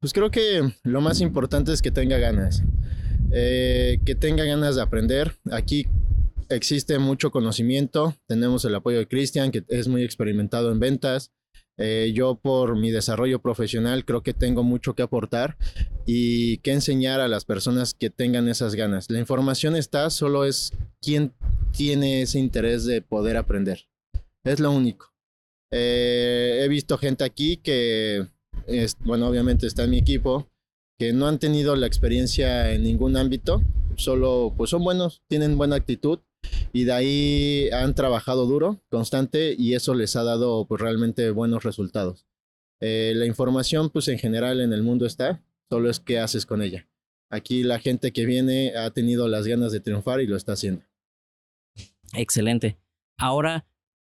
Pues 0.00 0.14
creo 0.14 0.30
que 0.30 0.72
lo 0.84 1.02
más 1.02 1.20
importante 1.20 1.70
es 1.70 1.82
que 1.82 1.90
tenga 1.90 2.16
ganas, 2.16 2.62
eh, 3.30 3.98
que 4.06 4.14
tenga 4.14 4.44
ganas 4.44 4.76
de 4.76 4.82
aprender. 4.82 5.36
Aquí 5.52 5.86
existe 6.48 6.98
mucho 6.98 7.30
conocimiento, 7.30 8.16
tenemos 8.26 8.64
el 8.64 8.74
apoyo 8.74 8.96
de 8.96 9.06
Cristian, 9.06 9.50
que 9.50 9.64
es 9.68 9.86
muy 9.86 10.02
experimentado 10.02 10.72
en 10.72 10.80
ventas, 10.80 11.30
eh, 11.82 12.12
yo 12.14 12.34
por 12.34 12.76
mi 12.76 12.90
desarrollo 12.90 13.40
profesional 13.40 14.04
creo 14.04 14.22
que 14.22 14.34
tengo 14.34 14.62
mucho 14.62 14.94
que 14.94 15.02
aportar 15.02 15.56
y 16.06 16.58
que 16.58 16.72
enseñar 16.72 17.20
a 17.20 17.28
las 17.28 17.44
personas 17.44 17.94
que 17.94 18.10
tengan 18.10 18.48
esas 18.48 18.74
ganas. 18.74 19.10
La 19.10 19.18
información 19.18 19.76
está, 19.76 20.10
solo 20.10 20.44
es 20.44 20.72
quién 21.00 21.32
tiene 21.72 22.22
ese 22.22 22.38
interés 22.38 22.84
de 22.84 23.02
poder 23.02 23.36
aprender. 23.36 23.86
Es 24.44 24.60
lo 24.60 24.72
único. 24.72 25.12
Eh, 25.72 26.62
he 26.64 26.68
visto 26.68 26.98
gente 26.98 27.24
aquí 27.24 27.56
que, 27.56 28.26
es, 28.66 28.96
bueno, 29.00 29.28
obviamente 29.28 29.66
está 29.66 29.84
en 29.84 29.90
mi 29.90 29.98
equipo, 29.98 30.48
que 30.98 31.12
no 31.12 31.26
han 31.28 31.38
tenido 31.38 31.76
la 31.76 31.86
experiencia 31.86 32.72
en 32.72 32.82
ningún 32.82 33.16
ámbito, 33.16 33.62
solo 33.96 34.52
pues 34.56 34.70
son 34.70 34.82
buenos, 34.82 35.22
tienen 35.28 35.56
buena 35.56 35.76
actitud 35.76 36.18
y 36.72 36.84
de 36.84 36.92
ahí 36.92 37.70
han 37.72 37.94
trabajado 37.94 38.46
duro, 38.46 38.82
constante 38.90 39.54
y 39.56 39.74
eso 39.74 39.94
les 39.94 40.16
ha 40.16 40.24
dado 40.24 40.66
pues 40.66 40.80
realmente 40.80 41.30
buenos 41.30 41.62
resultados. 41.62 42.26
Eh, 42.80 43.12
la 43.14 43.26
información 43.26 43.90
pues 43.90 44.08
en 44.08 44.18
general 44.18 44.60
en 44.60 44.72
el 44.72 44.82
mundo 44.82 45.06
está, 45.06 45.42
solo 45.70 45.88
es 45.88 46.00
qué 46.00 46.18
haces 46.18 46.44
con 46.44 46.62
ella. 46.62 46.88
Aquí 47.30 47.62
la 47.62 47.78
gente 47.78 48.12
que 48.12 48.26
viene 48.26 48.74
ha 48.76 48.90
tenido 48.90 49.28
las 49.28 49.46
ganas 49.46 49.70
de 49.70 49.80
triunfar 49.80 50.20
y 50.20 50.26
lo 50.26 50.36
está 50.36 50.52
haciendo. 50.52 50.84
Excelente. 52.12 52.76
Ahora, 53.16 53.66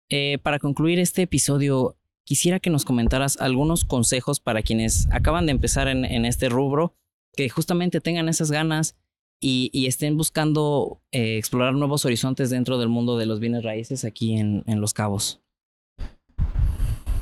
eh, 0.09 0.39
para 0.39 0.61
concluir 0.61 1.01
este 1.01 1.23
episodio, 1.23 1.97
quisiera 2.25 2.61
que 2.61 2.71
nos 2.71 2.85
comentaras 2.85 3.39
algunos 3.41 3.85
consejos 3.85 4.39
para 4.39 4.63
quienes 4.63 5.09
acaban 5.11 5.47
de 5.47 5.53
empezar 5.53 5.89
en, 5.89 6.25
este 6.25 6.49
rubro, 6.49 6.95
que 7.35 7.49
justamente 7.49 8.01
tengan 8.01 8.29
esas 8.29 8.51
ganas 8.51 8.97
y, 9.41 9.87
estén 9.87 10.17
buscando 10.17 11.01
eh, 11.11 11.39
explorar 11.39 11.75
nuevos 11.75 12.05
horizontes 12.05 12.51
dentro 12.51 12.79
del 12.79 12.89
mundo 12.89 13.19
de 13.19 13.27
los 13.27 13.41
bienes 13.41 13.65
raíces 13.65 14.05
aquí 14.05 14.37
en, 14.37 14.63
Los 14.67 14.95
Cabos? 14.95 15.41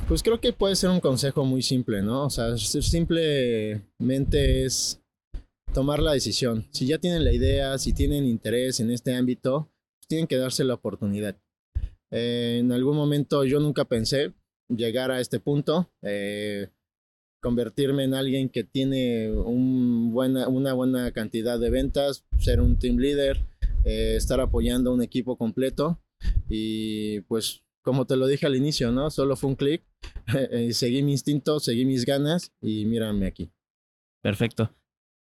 Pues 0.07 0.23
creo 0.23 0.39
que 0.39 0.53
puede 0.53 0.77
ser 0.77 0.89
un 0.89 1.01
consejo 1.01 1.43
muy 1.43 1.61
simple, 1.61 2.01
¿no? 2.01 2.27
O 2.27 2.29
sea, 2.29 2.57
simplemente 2.57 4.63
es 4.63 5.01
tomar 5.73 5.99
la 5.99 6.13
decisión. 6.13 6.65
Si 6.71 6.87
ya 6.87 6.97
tienen 6.97 7.25
la 7.25 7.33
idea, 7.33 7.77
si 7.77 7.91
tienen 7.91 8.25
interés 8.25 8.79
en 8.79 8.89
este 8.89 9.13
ámbito, 9.13 9.69
pues 9.99 10.07
tienen 10.07 10.27
que 10.27 10.37
darse 10.37 10.63
la 10.63 10.75
oportunidad. 10.75 11.35
Eh, 12.09 12.59
en 12.61 12.71
algún 12.71 12.95
momento 12.95 13.43
yo 13.43 13.59
nunca 13.59 13.83
pensé 13.83 14.33
llegar 14.69 15.11
a 15.11 15.19
este 15.19 15.41
punto. 15.41 15.91
Eh, 16.01 16.69
convertirme 17.41 18.05
en 18.05 18.13
alguien 18.13 18.47
que 18.47 18.63
tiene 18.63 19.29
una 19.31 20.73
buena 20.73 21.11
cantidad 21.11 21.59
de 21.59 21.69
ventas, 21.69 22.23
ser 22.39 22.61
un 22.61 22.79
team 22.79 22.95
leader, 22.95 23.45
eh, 23.83 24.15
estar 24.15 24.39
apoyando 24.39 24.89
a 24.89 24.93
un 24.93 25.03
equipo 25.03 25.37
completo 25.37 25.99
y 26.49 27.21
pues 27.21 27.61
como 27.87 28.03
te 28.03 28.17
lo 28.17 28.27
dije 28.27 28.45
al 28.45 28.57
inicio, 28.57 28.91
¿no? 28.91 29.09
Solo 29.09 29.37
fue 29.37 29.49
un 29.49 29.55
clic, 29.55 29.81
eh, 30.51 30.73
seguí 30.73 31.01
mi 31.03 31.13
instinto, 31.13 31.61
seguí 31.61 31.85
mis 31.85 32.03
ganas 32.03 32.51
y 32.59 32.83
mírame 32.83 33.27
aquí. 33.27 33.49
Perfecto. 34.21 34.75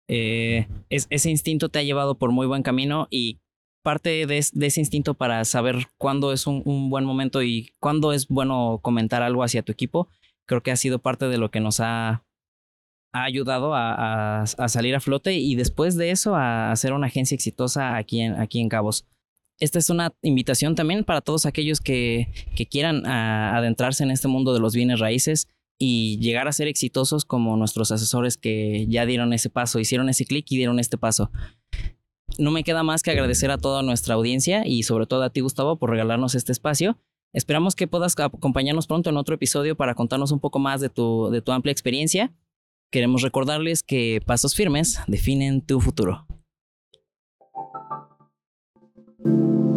Eh, 0.08 0.66
ese 0.90 1.30
instinto 1.30 1.68
te 1.68 1.78
ha 1.78 1.84
llevado 1.84 2.18
por 2.18 2.32
muy 2.32 2.48
buen 2.48 2.64
camino 2.64 3.06
y 3.08 3.38
parte 3.84 4.26
de, 4.26 4.38
ese 4.38 4.80
instinto 4.80 5.14
para 5.14 5.44
saber 5.44 5.86
cuándo 5.96 6.32
es 6.32 6.48
un, 6.48 6.90
buen 6.90 7.04
momento 7.04 7.40
y 7.40 7.70
cuándo 7.78 8.12
es 8.12 8.26
bueno 8.26 8.80
comentar 8.82 9.22
algo 9.22 9.44
hacia 9.44 9.62
tu 9.62 9.70
equipo, 9.70 10.08
creo 10.44 10.64
que 10.64 10.72
ha 10.72 10.76
sido 10.76 10.98
parte 10.98 11.28
de 11.28 11.38
lo 11.38 11.52
que 11.52 11.60
nos 11.60 11.78
ha, 11.78 12.24
ayudado 13.12 13.74
a, 13.76 14.44
salir 14.66 14.96
a 14.96 15.00
flote 15.00 15.34
y 15.34 15.54
después 15.54 15.94
de 15.94 16.10
eso 16.10 16.34
a 16.34 16.72
hacer 16.72 16.92
una 16.92 17.06
agencia 17.06 17.36
exitosa 17.36 17.96
aquí 17.96 18.22
en, 18.22 18.34
aquí 18.40 18.58
en 18.58 18.68
Cabos. 18.68 19.06
Esta 19.58 19.78
es 19.78 19.88
una 19.88 20.12
invitación 20.22 20.74
también 20.74 21.04
para 21.04 21.22
todos 21.22 21.46
aquellos 21.46 21.80
que, 21.80 22.28
que 22.54 22.66
quieran 22.66 23.06
adentrarse 23.06 24.04
en 24.04 24.10
este 24.10 24.28
mundo 24.28 24.52
de 24.52 24.60
los 24.60 24.74
bienes 24.74 25.00
raíces 25.00 25.48
y 25.78 26.18
llegar 26.18 26.48
a 26.48 26.52
ser 26.52 26.68
exitosos 26.68 27.24
como 27.24 27.56
nuestros 27.56 27.90
asesores 27.90 28.36
que 28.36 28.86
ya 28.88 29.06
dieron 29.06 29.32
ese 29.32 29.50
paso, 29.50 29.78
hicieron 29.78 30.08
ese 30.08 30.24
clic 30.24 30.46
y 30.50 30.56
dieron 30.56 30.78
este 30.78 30.98
paso. 30.98 31.30
No 32.38 32.50
me 32.50 32.64
queda 32.64 32.82
más 32.82 33.02
que 33.02 33.10
agradecer 33.10 33.50
a 33.50 33.58
toda 33.58 33.82
nuestra 33.82 34.14
audiencia 34.14 34.66
y 34.66 34.82
sobre 34.82 35.06
todo 35.06 35.22
a 35.22 35.30
ti, 35.30 35.40
Gustavo, 35.40 35.78
por 35.78 35.90
regalarnos 35.90 36.34
este 36.34 36.52
espacio. 36.52 36.98
Esperamos 37.32 37.74
que 37.74 37.86
puedas 37.86 38.14
acompañarnos 38.18 38.86
pronto 38.86 39.10
en 39.10 39.16
otro 39.16 39.34
episodio 39.34 39.76
para 39.76 39.94
contarnos 39.94 40.32
un 40.32 40.40
poco 40.40 40.58
más 40.58 40.80
de 40.80 40.88
tu, 40.88 41.30
de 41.30 41.42
tu 41.42 41.52
amplia 41.52 41.72
experiencia. 41.72 42.34
Queremos 42.90 43.22
recordarles 43.22 43.82
que 43.82 44.20
pasos 44.24 44.54
firmes 44.54 44.98
definen 45.06 45.60
tu 45.60 45.80
futuro. 45.80 46.26
Thank 49.26 49.40
you. 49.40 49.75